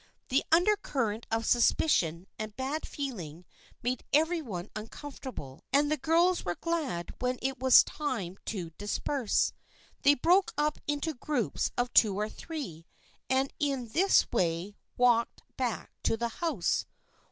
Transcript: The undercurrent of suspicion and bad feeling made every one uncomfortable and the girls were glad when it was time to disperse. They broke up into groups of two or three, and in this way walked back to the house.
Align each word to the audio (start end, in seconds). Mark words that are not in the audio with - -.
The 0.29 0.43
undercurrent 0.51 1.27
of 1.29 1.45
suspicion 1.45 2.25
and 2.39 2.55
bad 2.55 2.87
feeling 2.87 3.45
made 3.83 4.03
every 4.11 4.41
one 4.41 4.71
uncomfortable 4.75 5.61
and 5.71 5.91
the 5.91 5.95
girls 5.97 6.43
were 6.43 6.55
glad 6.55 7.13
when 7.19 7.37
it 7.39 7.59
was 7.59 7.83
time 7.83 8.39
to 8.45 8.71
disperse. 8.79 9.53
They 10.01 10.15
broke 10.15 10.53
up 10.57 10.79
into 10.87 11.13
groups 11.13 11.69
of 11.77 11.93
two 11.93 12.15
or 12.15 12.29
three, 12.29 12.87
and 13.29 13.53
in 13.59 13.89
this 13.89 14.25
way 14.31 14.75
walked 14.97 15.43
back 15.55 15.91
to 16.01 16.17
the 16.17 16.29
house. 16.29 16.87